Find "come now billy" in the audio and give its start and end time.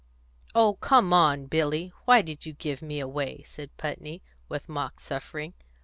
0.77-1.93